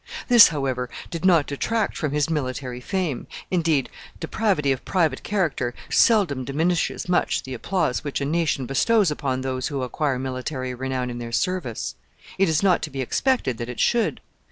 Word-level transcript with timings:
This, 0.29 0.47
however, 0.47 0.89
did 1.11 1.25
not 1.25 1.45
detract 1.45 1.95
from 1.95 2.11
his 2.11 2.27
military 2.27 2.81
fame. 2.81 3.27
Indeed, 3.51 3.87
depravity 4.19 4.71
of 4.71 4.83
private 4.83 5.21
character 5.21 5.75
seldom 5.91 6.43
diminishes 6.43 7.07
much 7.07 7.43
the 7.43 7.53
applause 7.53 8.03
which 8.03 8.19
a 8.19 8.25
nation 8.25 8.65
bestows 8.65 9.11
upon 9.11 9.41
those 9.41 9.67
who 9.67 9.83
acquire 9.83 10.17
military 10.17 10.73
renown 10.73 11.11
in 11.11 11.19
their 11.19 11.31
service. 11.31 11.93
It 12.39 12.49
is 12.49 12.63
not 12.63 12.81
to 12.81 12.89
be 12.89 12.99
expected 13.01 13.59
that 13.59 13.69
it 13.69 13.79
should. 13.79 14.21